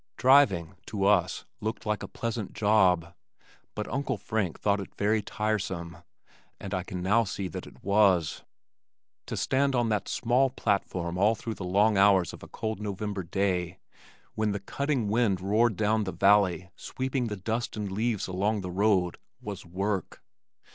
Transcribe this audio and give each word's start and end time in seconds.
Driving, 0.17 0.77
to 0.87 1.05
us, 1.05 1.45
looked 1.59 1.85
like 1.85 2.01
a 2.01 2.07
pleasant 2.07 2.53
job, 2.53 3.13
but 3.75 3.87
Uncle 3.87 4.17
Frank 4.17 4.59
thought 4.59 4.79
it 4.79 4.95
very 4.97 5.21
tiresome, 5.21 5.97
and 6.59 6.73
I 6.73 6.81
can 6.81 7.03
now 7.03 7.23
see 7.23 7.47
that 7.49 7.67
it 7.67 7.83
was. 7.83 8.41
To 9.27 9.37
stand 9.37 9.75
on 9.75 9.89
that 9.89 10.07
small 10.07 10.49
platform 10.49 11.19
all 11.19 11.35
through 11.35 11.53
the 11.53 11.63
long 11.63 11.99
hours 11.99 12.33
of 12.33 12.41
a 12.41 12.47
cold 12.47 12.79
November 12.81 13.21
day, 13.21 13.77
when 14.33 14.53
the 14.53 14.59
cutting 14.59 15.07
wind 15.07 15.39
roared 15.39 15.75
down 15.75 16.03
the 16.05 16.11
valley 16.11 16.71
sweeping 16.75 17.27
the 17.27 17.37
dust 17.37 17.77
and 17.77 17.91
leaves 17.91 18.27
along 18.27 18.61
the 18.61 18.71
road, 18.71 19.19
was 19.39 19.67
work. 19.67 20.23